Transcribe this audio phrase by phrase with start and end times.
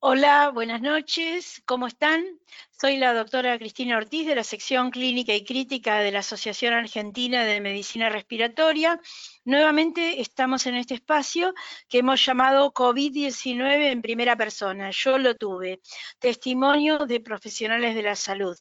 [0.00, 2.24] Hola, buenas noches, ¿cómo están?
[2.70, 7.44] Soy la doctora Cristina Ortiz de la sección clínica y crítica de la Asociación Argentina
[7.44, 9.00] de Medicina Respiratoria.
[9.44, 11.52] Nuevamente estamos en este espacio
[11.88, 14.90] que hemos llamado COVID-19 en primera persona.
[14.92, 15.80] Yo lo tuve.
[16.20, 18.56] Testimonio de profesionales de la salud.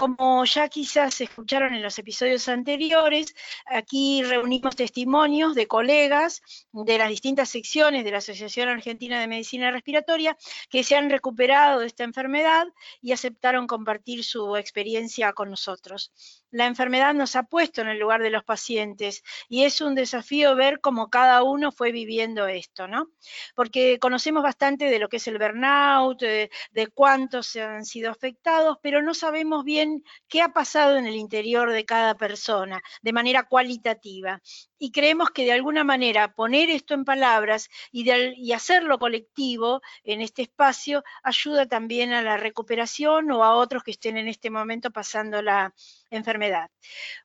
[0.00, 3.34] Como ya quizás escucharon en los episodios anteriores,
[3.66, 6.40] aquí reunimos testimonios de colegas
[6.72, 10.38] de las distintas secciones de la Asociación Argentina de Medicina Respiratoria
[10.70, 12.66] que se han recuperado de esta enfermedad
[13.02, 16.14] y aceptaron compartir su experiencia con nosotros.
[16.50, 20.56] La enfermedad nos ha puesto en el lugar de los pacientes y es un desafío
[20.56, 23.10] ver cómo cada uno fue viviendo esto, ¿no?
[23.54, 28.78] Porque conocemos bastante de lo que es el burnout, de, de cuántos han sido afectados,
[28.82, 29.89] pero no sabemos bien
[30.28, 34.40] qué ha pasado en el interior de cada persona de manera cualitativa.
[34.78, 40.20] Y creemos que de alguna manera poner esto en palabras y, y hacerlo colectivo en
[40.20, 44.90] este espacio ayuda también a la recuperación o a otros que estén en este momento
[44.90, 45.74] pasando la
[46.10, 46.70] enfermedad.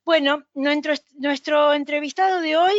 [0.04, 2.74] Bueno, nuestro, nuestro entrevistado de hoy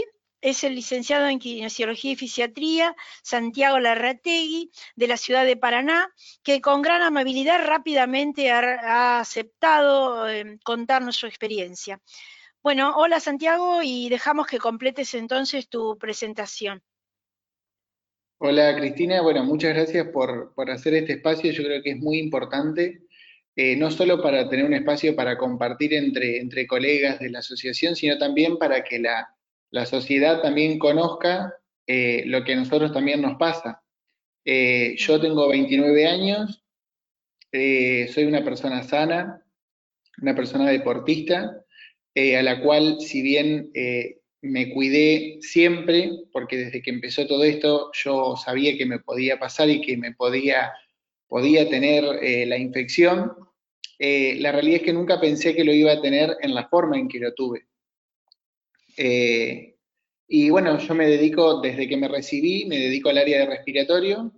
[0.47, 2.95] es el licenciado en Kinesiología y Fisiatría,
[3.25, 6.09] Santiago Larrategui, de la ciudad de Paraná,
[6.45, 12.01] que con gran amabilidad rápidamente ha, aceptado eh, contarnos su experiencia.
[12.63, 16.81] Bueno, hola Santiago y dejamos que completes entonces tu presentación.
[18.39, 23.03] Hola Cristina, bueno, muchas gracias por, hacer este espacio, yo creo que es muy importante,
[23.57, 27.97] eh, no solo para tener un espacio para compartir entre, entre colegas de la asociación,
[27.97, 29.36] sino también para que la,
[29.71, 31.55] la sociedad también conozca
[31.87, 33.83] eh, lo que a nosotros también nos pasa.
[34.45, 36.65] Eh, yo tengo 29 años,
[37.53, 39.45] eh, soy una persona sana,
[40.21, 41.63] una persona deportista,
[42.19, 43.71] a la cual si bien
[44.41, 49.69] me cuidé siempre, porque desde que empezó todo esto yo sabía que me podía pasar
[49.69, 50.73] y que me podía,
[51.29, 52.05] podía tener
[52.47, 53.33] la infección,
[53.99, 57.09] la realidad es que nunca pensé que lo iba a tener en la forma en
[57.09, 57.67] que lo tuve.
[58.97, 59.77] Eh,
[60.29, 64.33] y bueno, yo me dedico, desde que me recibí, me dedico al área de respiratorio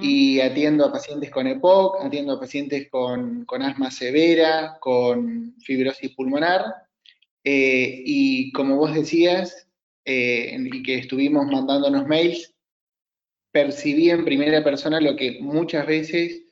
[0.00, 6.64] y atiendo a pacientes con EPOC, atiendo a pacientes con, asma severa, con fibrosis pulmonar.
[7.44, 9.68] Eh, y como vos decías,
[10.06, 12.54] eh, y que estuvimos mandándonos mails,
[13.50, 16.42] percibí en primera persona lo que muchas veces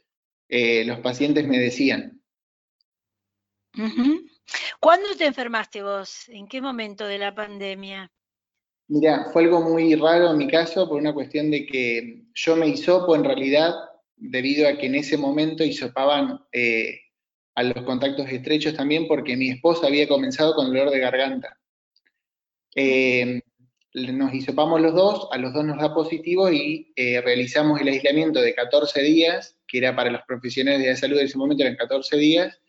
[0.51, 2.21] los pacientes me decían.
[4.81, 6.29] ¿Cuándo te enfermaste vos?
[6.29, 8.11] ¿En qué momento de la pandemia?
[8.89, 12.67] Mira, fue algo muy raro en mi caso por una cuestión de que yo me
[12.67, 13.73] hisopo en realidad
[14.17, 16.99] debido a que en ese momento hisopaban eh,
[17.55, 21.57] a los contactos estrechos también porque mi esposa había comenzado con dolor de garganta.
[22.75, 23.43] Eh,
[23.95, 28.41] nos hisopamos los dos, a los dos nos da positivo y eh, realizamos el aislamiento
[28.41, 32.17] de 14 días, que era para los profesionales de salud en ese momento eran 14
[32.17, 32.61] días,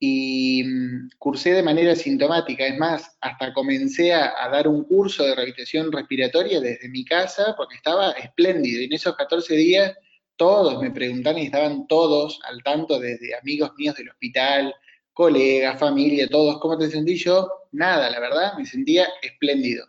[0.00, 2.66] y mm, cursé de manera sintomática.
[2.66, 7.76] Es más, hasta comencé a, dar un curso de rehabilitación respiratoria desde mi casa porque
[7.76, 8.82] estaba espléndido.
[8.82, 9.94] Y en esos 14 días
[10.36, 14.74] todos me preguntaban y estaban todos al tanto, desde amigos míos del hospital,
[15.12, 17.48] colegas, familia, todos, ¿cómo te sentí yo?
[17.72, 19.84] Nada, la verdad, me sentía espléndido.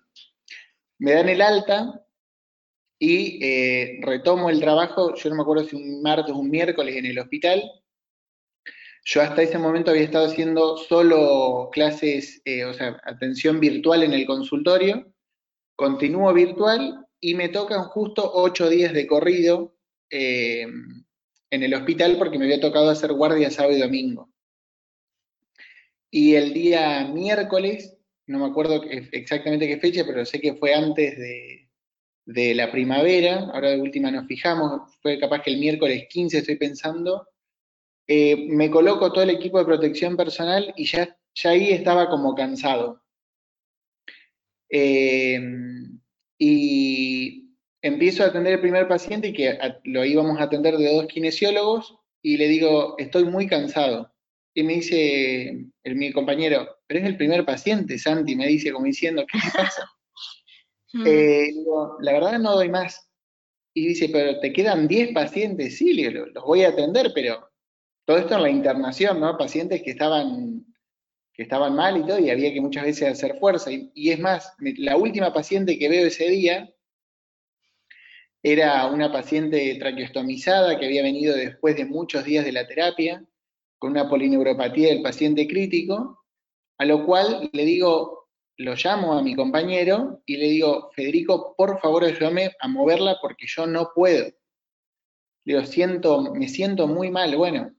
[0.98, 2.04] Me dan el alta
[2.98, 6.96] y eh, retomo el trabajo, yo no me acuerdo si un martes o un miércoles
[6.96, 7.62] en el hospital,
[9.10, 14.14] yo hasta ese momento había estado haciendo solo clases, eh, o sea, atención virtual en
[14.14, 15.12] el consultorio,
[15.76, 19.76] continúo virtual y me tocan justo ocho días de corrido
[20.12, 20.68] eh,
[21.50, 24.32] en el hospital porque me había tocado hacer guardia sábado y domingo.
[26.12, 27.98] Y el día miércoles,
[28.28, 31.68] no me acuerdo exactamente qué fecha, pero sé que fue antes de,
[32.26, 36.58] de la primavera, ahora de última nos fijamos, fue capaz que el miércoles 15 estoy
[36.58, 37.28] pensando,
[38.12, 42.34] eh, me coloco todo el equipo de protección personal y ya, ya ahí estaba como
[42.34, 43.04] cansado.
[44.68, 45.40] Eh,
[46.40, 47.54] y
[47.84, 52.00] empiezo a atender el primer paciente y que lo íbamos a atender de dos kinesiólogos
[52.24, 54.12] y le digo, estoy muy cansado.
[54.56, 58.88] Y me dice el, mi compañero, pero es el primer paciente, Santi, me dice como
[58.88, 59.84] diciendo, ¿qué pasa?
[59.84, 59.90] Hmm.
[61.06, 63.08] Eh, digo, la verdad no doy más.
[63.76, 67.49] Y dice, pero te quedan 10 pacientes, sí, los voy a atender, pero
[68.10, 69.38] todo esto en la internación, ¿no?
[69.38, 70.66] Pacientes que estaban,
[71.32, 73.70] que estaban mal y todo, y había que muchas veces hacer fuerza.
[73.72, 76.74] Y, es más, la última paciente que veo ese día
[78.42, 83.24] era una paciente traqueostomizada que había venido después de muchos días de la terapia,
[83.78, 86.26] con una polineuropatía del paciente crítico,
[86.80, 88.28] a lo cual le digo,
[88.58, 93.46] lo llamo a mi compañero y le digo, Federico, por favor ayúdame a moverla porque
[93.48, 94.32] yo no puedo.
[95.46, 97.36] Le siento, me siento muy mal.
[97.38, 97.76] Bueno,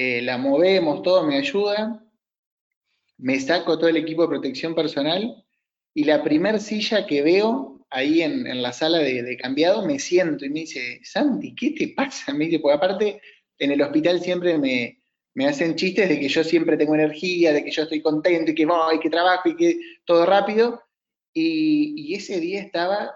[0.00, 2.00] eh, la movemos, todo me ayuda,
[3.16, 5.44] me saco todo el equipo de protección personal
[5.92, 10.50] y la primer silla que veo ahí en, la sala de, cambiado, me siento y
[10.50, 12.32] me dice, Santi, ¿qué te pasa?
[12.32, 13.20] Me dice, porque aparte
[13.58, 15.00] en el hospital siempre me,
[15.34, 18.54] me hacen chistes de que yo siempre tengo energía, de que yo estoy contento y
[18.54, 20.80] que voy, que trabajo y que todo rápido.
[21.34, 23.12] Y, ese día estaba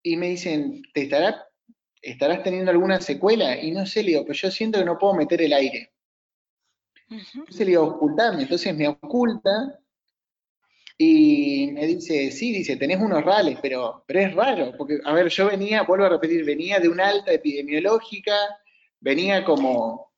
[0.00, 1.44] y me dicen, ¿te estará,
[2.02, 3.60] estarás teniendo alguna secuela?
[3.60, 5.93] Y no sé, le digo, pues yo siento que no puedo meter el aire.
[7.08, 8.42] Entonces le digo, ocultarme.
[8.42, 9.78] Entonces me oculta
[10.96, 15.28] y me dice, sí, dice, tenés unos rales, pero, pero es raro, porque, a ver,
[15.28, 18.36] yo venía, vuelvo a repetir, venía de una alta epidemiológica,
[19.00, 20.12] venía como,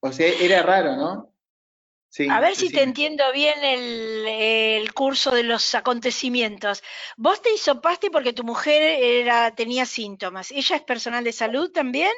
[0.00, 1.34] o sea, era raro, ¿no?
[2.10, 6.82] Sí, a ver si te entiendo bien el, curso de los acontecimientos.
[7.18, 10.50] Vos te hisopaste porque tu mujer era, tenía síntomas.
[10.50, 12.10] ¿Ella es personal de salud también?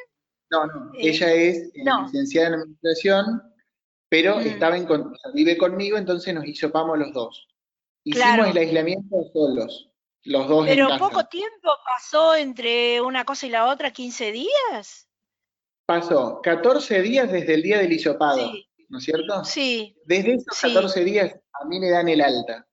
[0.49, 0.95] No, no.
[0.95, 3.50] Eh, ella es eh, licenciada en administración,
[4.11, 4.41] pero mm.
[4.41, 4.87] estaba en,
[5.33, 7.49] vive conmigo, entonces nos hisopamos los dos.
[8.05, 9.89] Hicimos el aislamiento solos,
[10.25, 10.67] los dos.
[10.67, 15.09] Pero poco tiempo pasó entre una cosa y la otra, 15 días.
[15.87, 18.53] Pasó 14 días desde el día del hisopado,
[18.89, 19.45] ¿no es cierto?
[19.45, 19.97] Sí.
[20.05, 22.67] Desde esos 14 días a mí me dan el alta.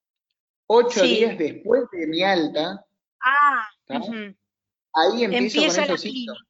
[0.66, 2.84] Ocho días después de mi alta,
[3.24, 3.70] ah,
[4.94, 6.42] ahí empiezo Empieza con esos síntomas.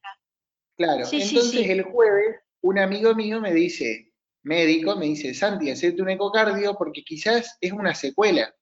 [0.77, 4.06] Claro, entonces el jueves un amigo mío me dice,
[4.47, 8.53] médico, me dice, Santi, hacerte un ecocardio porque quizás es una secuela.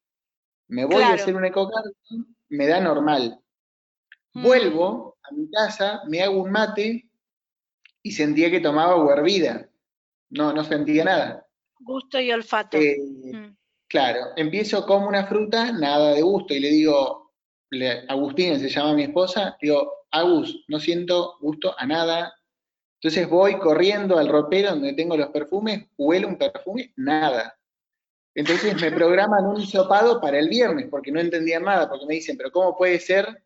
[0.67, 1.93] Me voy a hacer un ecocardio,
[2.49, 3.39] me da normal.
[4.33, 4.43] Mm.
[4.43, 7.09] Vuelvo a mi casa, me hago un mate
[8.01, 9.69] y sentía que tomaba huervida.
[10.29, 11.47] No, no sentía nada.
[11.79, 12.77] Gusto y olfato.
[12.77, 13.55] Eh, mm.
[13.87, 17.31] Claro, empiezo como una fruta, nada de gusto, y le digo,
[18.07, 22.33] Agustina se llama mi esposa, digo, Agus, no siento gusto a nada.
[23.05, 27.55] Entonces voy corriendo al ropero donde tengo los perfumes, huelo un perfume, nada.
[28.33, 32.35] Entonces me programan un hisopado para el viernes, porque no entendía nada, porque me dicen,
[32.35, 33.43] pero ¿cómo puede ser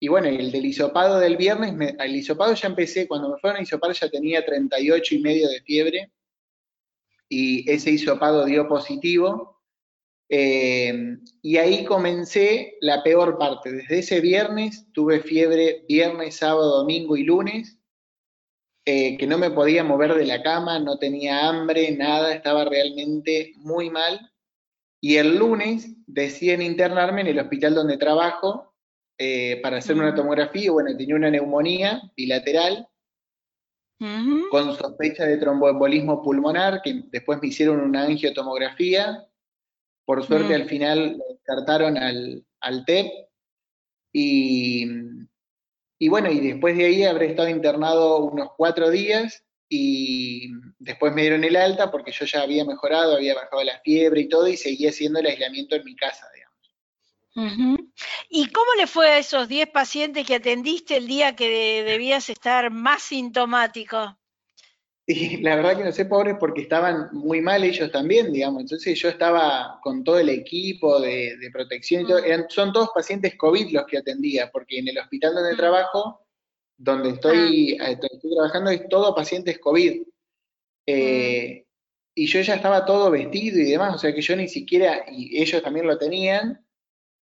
[0.00, 3.62] y bueno, el del hisopado del viernes, el hisopado ya empecé, cuando me fueron a
[3.62, 6.12] hisopar ya tenía 38 y medio de fiebre
[7.28, 9.62] y ese hisopado dio positivo.
[10.28, 13.70] Eh, y ahí comencé la peor parte.
[13.70, 17.78] Desde ese viernes tuve fiebre viernes, sábado, domingo y lunes,
[18.88, 23.52] eh, que no me podía mover de la cama, no tenía hambre, nada, estaba realmente
[23.56, 24.30] muy mal.
[25.00, 28.72] Y el lunes deciden internarme en el hospital donde trabajo
[29.18, 32.86] eh, para hacer una tomografía, bueno, tenía una neumonía bilateral
[34.50, 39.26] con sospecha de tromboembolismo pulmonar, que después me hicieron una angiotomografía.
[40.04, 43.06] Por suerte al final descartaron al, al TEP
[44.12, 44.86] y,
[45.98, 51.22] y bueno, y después de ahí habré estado internado unos cuatro días y después me
[51.22, 54.56] dieron el alta porque yo ya había mejorado, había bajado la fiebre y todo y
[54.56, 56.26] seguía haciendo el aislamiento en mi casa,
[58.30, 62.70] ¿Y cómo le fue a esos 10 pacientes que atendiste el día que debías estar
[62.70, 64.18] más sintomático?
[65.08, 68.62] Y la verdad que no sé, pobres, porque estaban muy mal ellos también, digamos.
[68.62, 72.18] Entonces yo estaba con todo el equipo de, protección y todo.
[72.18, 72.46] Mm.
[72.48, 75.56] son todos pacientes COVID los que atendía, porque en el hospital donde mm.
[75.56, 76.26] trabajo,
[76.76, 77.90] donde estoy, ah.
[77.90, 80.02] eh, estoy, trabajando, es todo pacientes COVID.
[80.86, 81.62] Eh.
[82.18, 85.38] Y yo ya estaba todo vestido y demás, o sea que yo ni siquiera, y
[85.38, 86.64] ellos también lo tenían,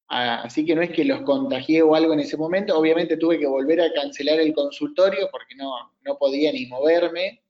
[0.07, 3.47] así que no es que los contagié o algo en ese momento, obviamente tuve que
[3.49, 5.73] volver a cancelar el consultorio porque no,
[6.03, 7.44] no podía ni moverme,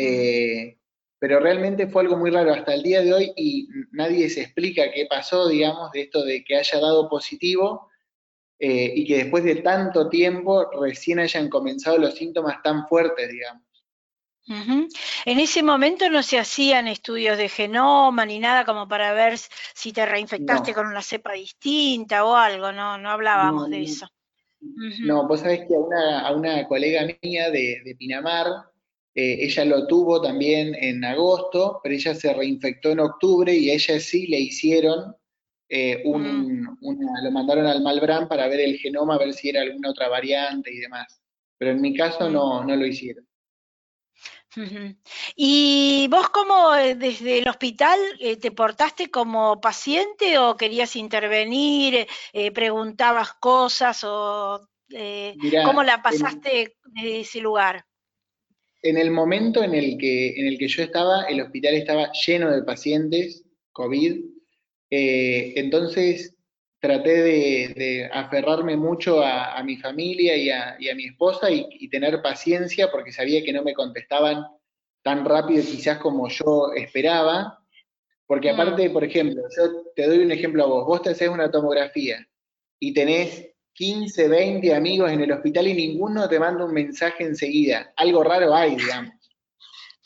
[0.00, 0.78] eh,
[1.18, 2.54] pero realmente fue algo muy raro.
[2.54, 6.44] Hasta el día de hoy y nadie se explica qué pasó, digamos, de esto de
[6.44, 7.88] que haya dado positivo
[8.60, 13.64] eh, y que después de tanto tiempo recién hayan comenzado los síntomas tan fuertes, digamos.
[15.26, 19.92] En ese momento no se hacían estudios de genoma ni nada como para ver si
[19.92, 24.08] te reinfectaste con una cepa distinta o algo, no, no hablábamos de eso.
[24.60, 28.46] No, vos sabés que a una, colega mía de, Pinamar,
[29.20, 33.74] eh, ella lo tuvo también en agosto, pero ella se reinfectó en octubre y a
[33.74, 35.12] ella sí le hicieron
[35.68, 39.90] eh, un, lo mandaron al Malbrán para ver el genoma, a ver si era alguna
[39.90, 41.20] otra variante y demás.
[41.58, 43.26] Pero en mi caso no, no lo hicieron.
[45.34, 47.98] ¿Y vos cómo eh, desde el hospital
[48.40, 54.60] te portaste como paciente o querías intervenir, eh, preguntabas cosas o
[55.64, 57.87] cómo la pasaste de ese lugar?
[58.88, 62.50] En el momento en el, que, en el que yo estaba, el hospital estaba lleno
[62.50, 64.24] de pacientes COVID.
[64.88, 66.34] Eh, entonces
[66.80, 67.22] traté
[67.74, 73.44] de, aferrarme mucho a, mi familia y a, mi esposa y, tener paciencia porque sabía
[73.44, 74.46] que no me contestaban
[75.02, 77.62] tan rápido quizás como yo esperaba.
[78.26, 81.50] Porque aparte, por ejemplo, yo te doy un ejemplo a vos, vos te haces una
[81.50, 82.26] tomografía
[82.80, 87.92] y tenés 15, 20 amigos en el hospital y ninguno te manda un mensaje enseguida.
[87.96, 89.14] Algo raro hay, digamos.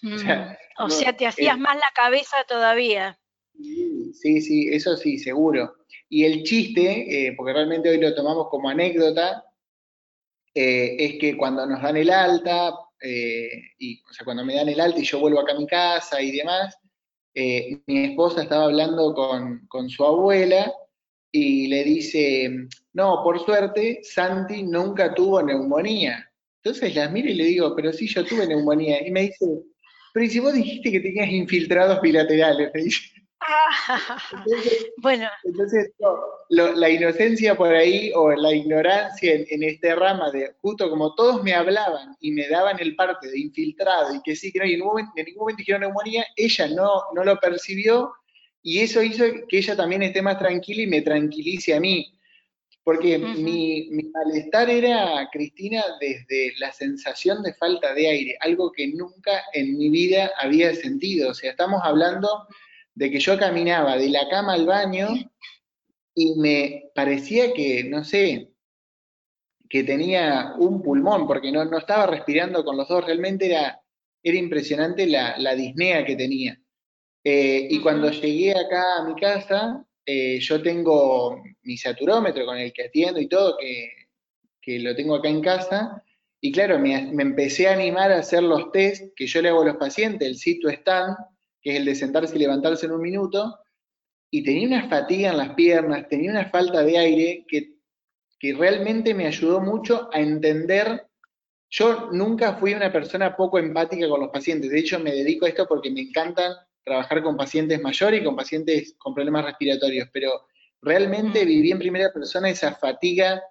[0.78, 1.16] O sea, mm.
[1.16, 3.16] te hacías más la cabeza todavía.
[3.54, 5.76] Sí, sí, eso sí, seguro.
[6.08, 9.44] Y el chiste, eh, porque realmente hoy lo tomamos como anécdota,
[10.54, 14.70] eh, es que cuando nos dan el alta, eh, y, o sea, cuando me dan
[14.70, 16.76] el alta y yo vuelvo acá a mi casa y demás,
[17.34, 20.72] mi esposa estaba hablando con, con su abuela
[21.30, 26.30] y le dice, no, por suerte, Santi nunca tuvo neumonía.
[26.62, 29.06] Entonces las miro y le digo, pero sí, yo tuve neumonía.
[29.06, 29.46] Y me dice,
[30.12, 33.00] pero si vos dijiste que tenías infiltrados bilaterales, me dice.
[34.98, 35.28] bueno.
[35.42, 35.90] Entonces,
[36.50, 41.54] la inocencia por ahí o la ignorancia en, este rama de justo como todos me
[41.54, 44.78] hablaban y me daban el parte de infiltrado y que sí, que no, y en
[44.78, 48.12] ningún momento, en ningún momento dijeron neumonía, ella no, no lo percibió
[48.62, 52.16] y eso hizo que ella también esté más tranquila y me tranquilice a mí.
[52.84, 58.88] Porque mi, mi, malestar era, Cristina, desde la sensación de falta de aire, algo que
[58.88, 61.30] nunca en mi vida había sentido.
[61.30, 62.48] O sea, estamos hablando
[62.94, 65.08] de que yo caminaba de la cama al baño
[66.14, 68.52] y me parecía que, no sé,
[69.68, 73.80] que tenía un pulmón, porque no, no estaba respirando con los dos, realmente era,
[74.22, 76.58] era impresionante la, la disnea que tenía.
[77.24, 82.72] Eh, y cuando llegué acá a mi casa, eh, yo tengo mi saturómetro con el
[82.72, 83.90] que atiendo y todo, que,
[84.60, 86.02] que lo tengo acá en casa,
[86.44, 89.66] y claro, me, empecé a animar a hacer los test que yo le hago a
[89.66, 91.16] los pacientes, el sitio stand,
[91.60, 93.60] que es el de sentarse y levantarse en un minuto,
[94.28, 97.76] y tenía una fatiga en las piernas, tenía una falta de aire que,
[98.40, 101.06] que realmente me ayudó mucho a entender.
[101.70, 105.48] Yo nunca fui una persona poco empática con los pacientes, de hecho me dedico a
[105.48, 110.46] esto porque me encantan trabajar con pacientes mayores y con pacientes con problemas respiratorios, pero
[110.80, 113.42] realmente viví en primera persona esa fatiga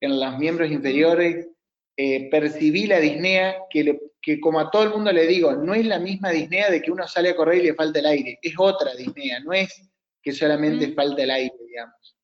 [0.00, 1.48] en los miembros inferiores,
[1.96, 5.84] eh, percibí la disnea, que, que, como a todo el mundo le digo, no es
[5.84, 8.54] la misma disnea de que uno sale a correr y le falta el aire, es
[8.56, 9.90] otra disnea, no es
[10.22, 12.16] que solamente falta el aire, digamos.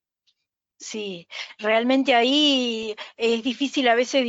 [0.79, 1.27] Sí,
[1.59, 4.23] realmente ahí es difícil a veces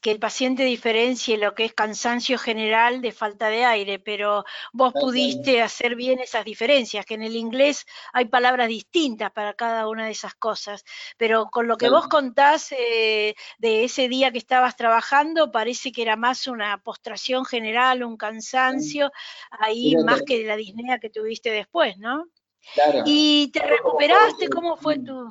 [0.00, 4.92] que el paciente diferencie lo que es cansancio general de falta de aire, pero vos
[4.92, 10.06] pudiste hacer bien esas diferencias, que en el inglés hay palabras distintas para cada una
[10.06, 10.84] de esas cosas,
[11.16, 16.02] pero con lo que vos contás eh, de ese día que estabas trabajando, parece que
[16.02, 19.12] era más una postración general, un cansancio,
[19.50, 22.26] ahí más que la disnea que tuviste después, ¿no?
[22.74, 23.04] Claro.
[23.06, 24.48] ¿Y te recuperaste?
[24.48, 25.28] ¿Cómo fue tu...?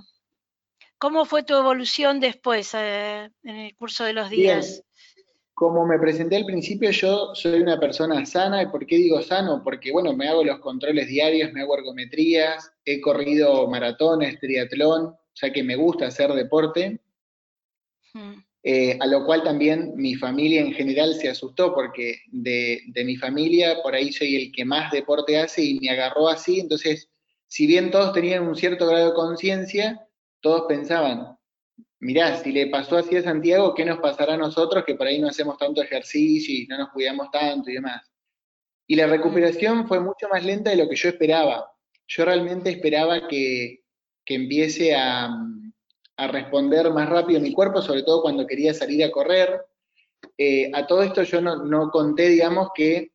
[1.03, 4.85] ¿Cómo fue tu evolución después eh, en el curso de los días?
[5.53, 8.63] Como me presenté al principio, yo soy una persona sana.
[8.63, 9.61] ¿Y por qué digo sano?
[9.65, 15.19] Porque, bueno, me hago los controles diarios, me hago ergometrías, he corrido maratones, triatlón, o
[15.33, 17.01] sea que me gusta hacer deporte.
[18.63, 23.17] Eh, a lo cual también mi familia en general se asustó porque de, de, mi
[23.17, 26.61] familia por ahí soy el que más deporte hace y me agarró así.
[26.61, 27.09] Entonces,
[27.47, 30.07] si bien todos tenían un cierto grado de conciencia,
[30.43, 31.37] todos pensaban,
[31.99, 35.19] mirá, si le pasó así a Santiago, ¿qué nos pasará a nosotros que por ahí
[35.19, 38.03] no hacemos tanto ejercicio y no nos cuidamos tanto y demás?
[38.85, 41.71] Y la recuperación fue mucho más lenta de lo que yo esperaba.
[42.07, 43.79] Yo realmente esperaba que,
[44.25, 45.33] empiece a,
[46.17, 49.61] responder más rápido mi cuerpo, sobre todo cuando quería salir a correr.
[50.37, 53.11] Eh, a todo esto yo no, no conté, digamos, que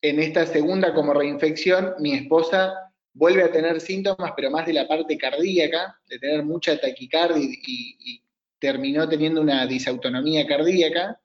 [0.00, 2.87] en esta segunda como reinfección, mi esposa
[3.18, 8.22] vuelve a tener síntomas, pero más de la parte cardíaca, de tener mucha taquicardia y,
[8.60, 11.20] terminó teniendo una disautonomía cardíaca.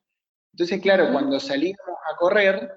[0.52, 1.80] Entonces, claro, cuando salimos
[2.12, 2.70] a correr,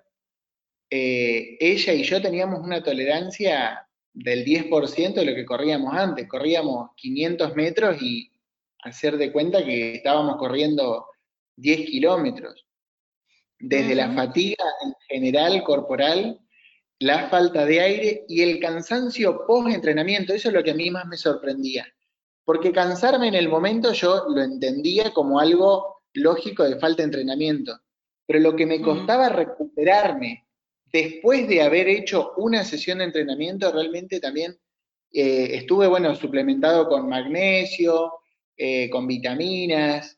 [0.88, 6.26] eh, ella y yo teníamos una tolerancia del 10% de lo que corríamos antes.
[6.26, 8.30] Corríamos 500 metros y
[8.82, 11.06] hacer de cuenta que estábamos corriendo
[11.56, 12.66] 10 kilómetros.
[13.58, 16.40] Desde la fatiga en general corporal
[16.98, 20.32] la falta de aire y el cansancio post-entrenamiento.
[20.32, 21.86] Eso es lo que a mí más me sorprendía.
[22.44, 27.78] Porque cansarme en el momento yo lo entendía como algo lógico de falta de entrenamiento.
[28.26, 30.46] Pero lo que me costaba recuperarme
[30.92, 34.56] después de haber hecho una sesión de entrenamiento, realmente también
[35.12, 38.12] eh, estuve, bueno, suplementado con magnesio,
[38.56, 40.15] eh, con vitaminas,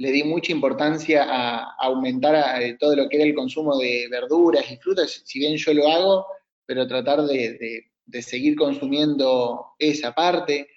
[0.00, 2.34] le di mucha importancia a, aumentar
[2.78, 6.26] todo lo que era el consumo de verduras y frutas, si bien yo lo hago,
[6.64, 7.84] pero tratar de,
[8.22, 10.68] seguir consumiendo esa parte,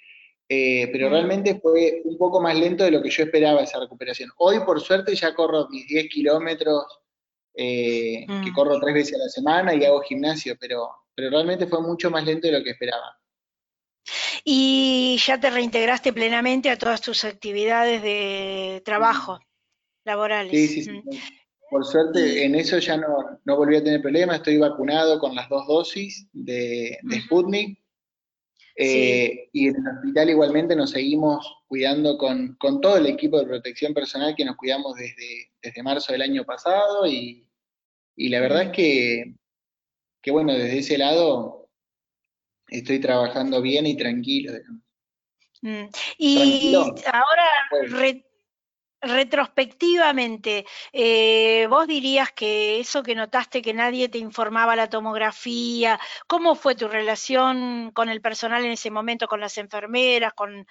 [0.50, 4.30] eh, pero realmente fue un poco más lento de lo que yo esperaba esa recuperación.
[4.40, 6.84] Hoy, por suerte, ya corro mis 10 kilómetros,
[7.56, 8.54] eh, que mm.
[8.54, 12.26] corro tres veces a la semana y hago gimnasio, pero, pero realmente fue mucho más
[12.26, 13.18] lento de lo que esperaba.
[14.44, 19.40] Y ya te reintegraste plenamente a todas tus actividades de trabajo
[20.04, 20.52] laborales.
[20.52, 21.20] Sí, sí, sí.
[21.74, 24.38] Por suerte, en eso ya no, no, volví a tener problemas.
[24.38, 27.80] Estoy vacunado con las dos dosis de, Sputnik.
[28.76, 33.94] Eh, y en el hospital igualmente nos seguimos cuidando con, todo el equipo de protección
[33.94, 37.08] personal que nos cuidamos desde, desde marzo del año pasado.
[37.08, 37.48] Y,
[38.18, 39.34] la verdad es que,
[40.22, 41.63] que, bueno, desde ese lado
[42.74, 44.54] estoy trabajando bien y tranquilo.
[45.62, 45.86] Mm.
[46.18, 47.46] Y ahora,
[49.02, 56.56] retrospectivamente, eh, vos dirías que eso que notaste que nadie te informaba la tomografía, ¿cómo
[56.56, 60.66] fue tu relación con el personal en ese momento, con las enfermeras, con,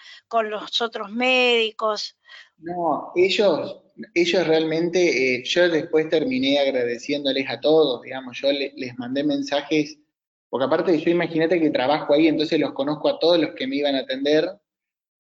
[0.50, 2.18] los otros médicos?
[2.59, 3.82] No, ellos,
[4.14, 9.99] ellos realmente, eh, yo después terminé agradeciéndoles a todos, digamos, yo les mandé mensajes,
[10.52, 13.76] porque aparte yo imagínate que trabajo ahí, entonces los conozco a todos los que me
[13.76, 14.50] iban a atender,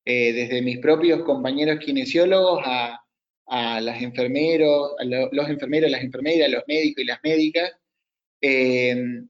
[0.04, 3.02] eh, desde mis propios compañeros kinesiólogos a,
[3.46, 7.72] a las enfermeros, a los enfermeros, las enfermeras, los médicos y las médicas.
[8.42, 9.22] Eh,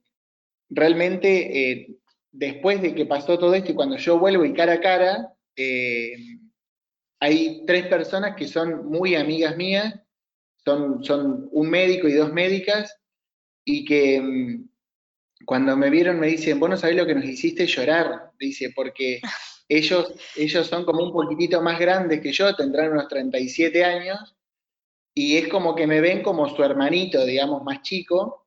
[0.71, 1.97] realmente, eh,
[2.32, 5.32] después de que pasó todo esto y cuando yo vuelvo y cara a cara,
[7.21, 9.94] hay tres personas que son muy amigas mías,
[10.64, 12.92] son, son un médico y dos médicas,
[13.64, 14.71] y que mm,
[15.44, 19.20] cuando me vieron me dicen, vos no sabés lo que nos hiciste llorar, dice, porque
[19.68, 24.37] ellos, ellos son como un poquitito más grandes que yo, tendrán unos 37 años,
[25.14, 28.46] y es como que me ven como su hermanito, digamos, más chico,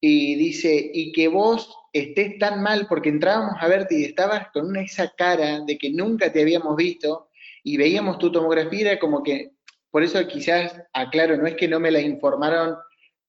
[0.00, 4.66] y dice, y que vos estés tan mal, porque entrábamos a verte y estabas con
[4.66, 7.28] una, esa cara de que nunca te habíamos visto,
[7.62, 9.52] y veíamos tu tomografía, era como que,
[9.90, 12.76] por eso quizás, aclaro, no es que no me la informaron,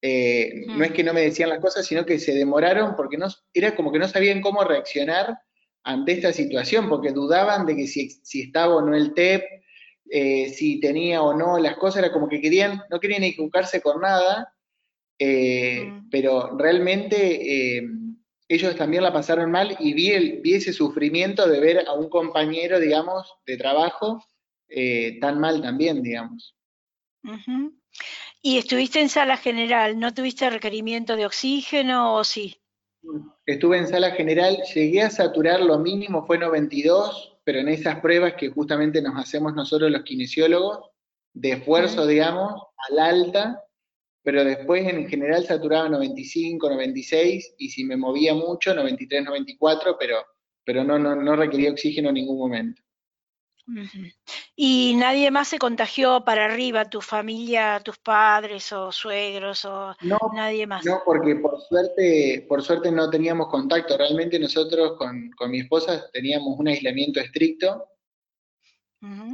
[0.02, 3.28] eh, no es que no me decían las cosas, sino que se demoraron porque no,
[3.54, 5.38] era como que no sabían cómo reaccionar
[5.84, 9.44] ante esta situación, porque dudaban de que si, si estaba o no el TEP,
[10.10, 14.02] eh, si tenía o no las cosas, era como que querían, no querían equivocarse con
[14.02, 14.54] nada,
[15.20, 16.10] eh, mm.
[16.10, 17.80] pero realmente
[18.48, 22.10] ellos también la pasaron mal y vi, el, vi ese sufrimiento de ver a un
[22.10, 24.24] compañero, digamos, de trabajo
[25.20, 26.56] tan mal también, digamos.
[28.42, 30.00] ¿Y estuviste en sala general?
[30.00, 32.58] ¿No tuviste requerimiento de oxígeno o sí?
[33.46, 38.34] Estuve en sala general, llegué a saturar lo mínimo, fue 92, pero en esas pruebas
[38.34, 40.92] que justamente nos hacemos nosotros los kinesiólogos,
[41.34, 43.64] de esfuerzo, digamos, al alta,
[44.24, 50.18] pero después en general saturaba 95, 96, y si me movía mucho, 93, 94, pero,
[50.64, 52.82] pero no, no, no requería oxígeno en ningún momento.
[54.56, 59.96] ¿Y nadie más se contagió para arriba, tu familia, tus padres o suegros o
[60.34, 60.86] nadie más?
[60.86, 63.98] No, porque por suerte, por suerte no teníamos contacto.
[63.98, 67.88] Realmente nosotros con, mi esposa teníamos un aislamiento estricto.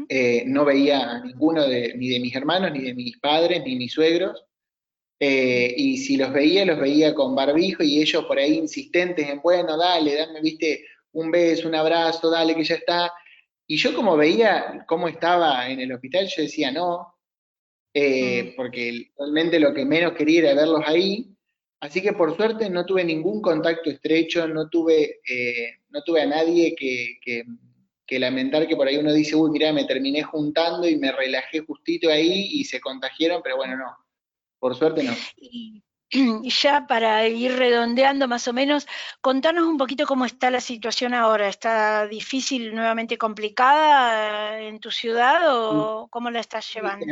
[0.07, 3.75] Eh, no veía a ninguno de, ni de mis hermanos, ni de mis padres, ni
[3.75, 4.45] mis suegros.
[5.19, 9.41] Eh, y si los veía, los veía con barbijo y ellos por ahí insistentes en,
[9.41, 13.11] bueno, dale, dame, viste, un beso, un abrazo, dale, que ya está
[13.67, 17.15] y yo como veía cómo estaba en el hospital, yo decía no,
[17.93, 18.55] eh, mm.
[18.55, 21.33] porque realmente lo que menos quería era verlos ahí.
[21.79, 26.25] Así que por suerte no tuve ningún contacto estrecho, no tuve, eh, no tuve a
[26.25, 30.95] nadie que, que, lamentar que por ahí uno dice, uy, mira, me terminé juntando y
[30.95, 33.95] me relajé justito ahí y se contagiaron, pero bueno, no,
[34.59, 35.13] por suerte no.
[36.43, 38.87] ya para ir redondeando más o menos,
[39.21, 41.49] contanos un poquito cómo está la situación ahora.
[41.49, 46.09] ¿Está difícil, nuevamente complicada en tu ciudad o mm.
[46.09, 47.05] cómo la estás llevando?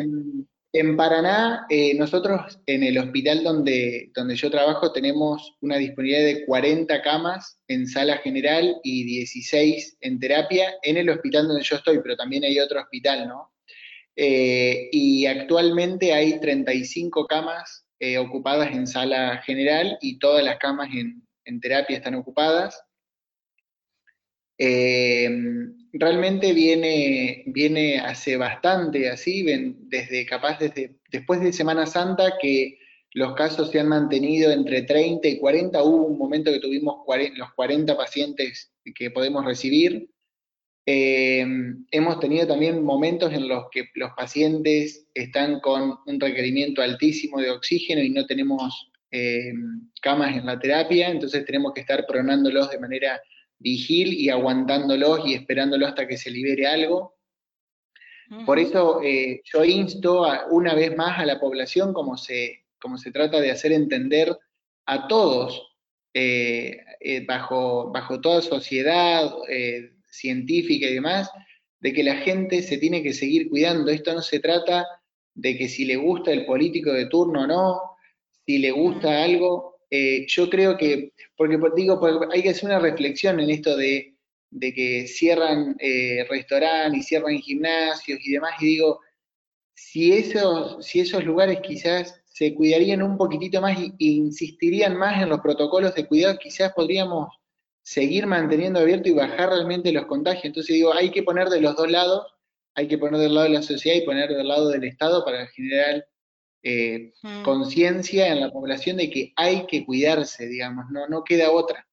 [0.74, 6.46] En, Paraná, eh, nosotros en el hospital donde, donde yo trabajo tenemos una disponibilidad de
[6.46, 12.00] 40 camas en sala general y 16 en terapia en el hospital donde yo estoy,
[12.00, 13.54] pero también hay otro hospital, ¿no?
[14.18, 20.90] Eh, y actualmente hay 35 camas eh, ocupadas en sala general y todas las camas
[20.94, 21.24] en,
[21.62, 22.84] terapia están ocupadas.
[24.58, 25.30] Eh,
[25.94, 32.80] realmente viene, viene hace bastante así, desde capaz desde después de Semana Santa que
[33.16, 36.98] los casos se han mantenido entre 30 y 40, hubo un momento que tuvimos
[37.38, 40.10] los 40 pacientes que podemos recibir,
[40.88, 41.46] eh,
[41.90, 47.50] hemos tenido también momentos en los que los pacientes están con un requerimiento altísimo de
[47.50, 49.52] oxígeno y no tenemos eh,
[50.02, 53.20] camas en la terapia, entonces tenemos que estar pronándolos de manera
[53.58, 57.16] vigil y aguantándolos y esperándolos hasta que se libere algo.
[58.46, 63.12] Por eso eh, yo insto una vez más a la población, como se, como se
[63.12, 64.36] trata de hacer entender
[64.86, 65.76] a todos,
[66.14, 66.78] eh,
[67.28, 69.32] bajo, bajo toda sociedad
[70.18, 71.30] científica y demás,
[71.80, 73.92] de que la gente se tiene que seguir cuidando.
[73.92, 74.86] Esto no se trata
[75.36, 77.82] de que si le gusta el político de turno o no,
[78.46, 82.00] si le gusta algo, eh, yo creo que, porque digo,
[82.32, 84.14] hay que hacer una reflexión en esto de,
[84.60, 89.02] que cierran eh, restaurantes y cierran gimnasios y demás, y digo,
[89.74, 95.30] si esos, si esos lugares quizás se cuidarían un poquitito más e insistirían más en
[95.30, 97.30] los protocolos de cuidado, quizás podríamos
[97.86, 100.46] seguir manteniendo abierto y bajar realmente los contagios.
[100.46, 102.26] Entonces digo, hay que poner de los dos lados,
[102.74, 105.46] hay que poner del lado de la sociedad y poner del lado del Estado para
[105.48, 106.04] generar
[106.64, 107.44] eh, mm.
[107.44, 111.88] conciencia en la población de que hay que cuidarse, digamos, no, no queda otra.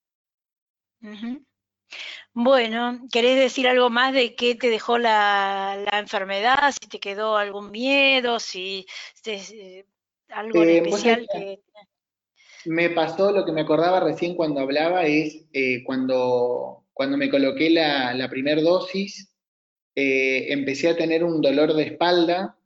[2.33, 6.73] Bueno, ¿querés decir algo más de qué te dejó la, enfermedad?
[6.73, 8.87] Si te quedó algún miedo, si,
[9.27, 9.85] eh,
[10.31, 11.52] algo eh, especial que...
[12.65, 15.45] Me pasó lo que me acordaba recién cuando hablaba, es
[15.85, 19.35] cuando, cuando me coloqué la, la primera dosis,
[19.95, 22.57] empecé a tener un dolor de espalda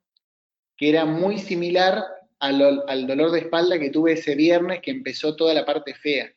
[0.77, 2.05] que era muy similar
[2.39, 6.31] al, dolor de espalda que tuve ese viernes que empezó toda la parte fea.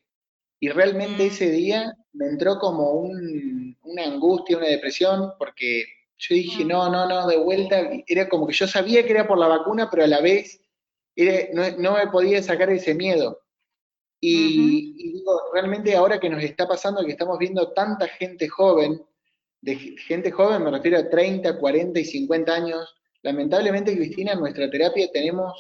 [0.60, 1.52] Y realmente ese mm.
[1.52, 5.86] día me entró como una angustia, una depresión, porque
[6.18, 9.38] yo dije, no, no, no, de vuelta, era como que yo sabía que era por
[9.38, 10.62] la vacuna, pero a la vez
[11.78, 13.42] no, me podía sacar ese miedo.
[14.22, 19.02] Y, y, digo, realmente ahora que nos está pasando, que estamos viendo tanta gente joven,
[19.62, 24.70] de gente joven me refiero a 30, 40 y 50 años, Lamentablemente, Cristina, en nuestra
[24.70, 25.54] terapia tenemos,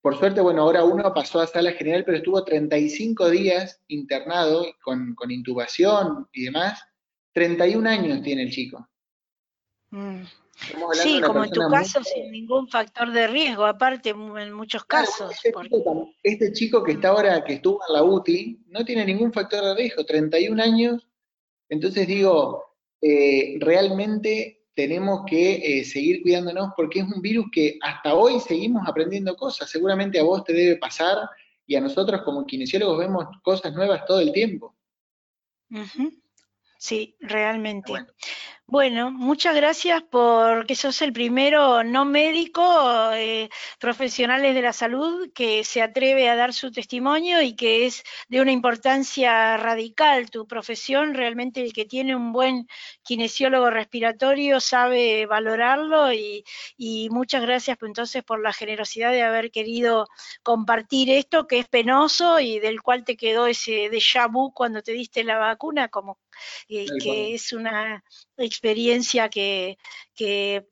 [0.00, 5.14] por suerte, bueno, ahora uno pasó a sala general, pero estuvo 35 días internado con,
[5.28, 6.82] intubación y demás.
[7.32, 8.88] 31 años tiene el chico.
[9.90, 10.22] Mm.
[10.92, 15.32] Sí, como en tu caso, sin ningún factor de riesgo, aparte en muchos casos.
[15.32, 19.32] este, chico, este, chico, que está ahora, que estuvo en la UTI, no tiene ningún
[19.32, 21.08] factor de riesgo, 31 años.
[21.68, 28.14] Entonces digo, eh, realmente tenemos que eh, seguir cuidándonos porque es un virus que hasta
[28.14, 29.70] hoy seguimos aprendiendo cosas.
[29.70, 31.18] Seguramente a vos te debe pasar
[31.66, 34.76] y a nosotros como kinesiólogos vemos cosas nuevas todo el tiempo.
[36.78, 37.92] Sí, realmente.
[37.92, 38.06] Bueno,
[39.10, 42.62] muchas gracias porque sos el primero no médico,
[43.14, 43.48] eh,
[43.80, 48.40] profesionales de la salud, que se atreve a dar su testimonio y que es de
[48.40, 51.14] una importancia radical tu profesión.
[51.14, 52.68] Realmente el que tiene un buen
[53.02, 56.44] kinesiólogo respiratorio sabe valorarlo y,
[57.10, 60.06] muchas gracias pues, entonces por la generosidad de haber querido
[60.44, 64.92] compartir esto que es penoso y del cual te quedó ese déjà vu cuando te
[64.92, 66.18] diste la vacuna, como
[66.68, 68.04] eh, que es una
[68.36, 68.59] experiencia
[69.28, 69.76] que,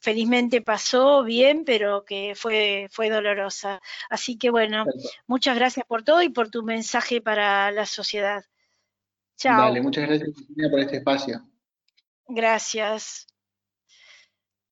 [0.01, 3.81] felizmente pasó bien, pero que fue, fue dolorosa.
[4.11, 4.85] Así que bueno,
[5.27, 8.44] muchas gracias por todo y por tu mensaje para la sociedad.
[9.37, 9.62] Chao.
[9.62, 10.31] Dale, muchas gracias
[10.70, 11.42] por este espacio.
[12.27, 13.27] Gracias.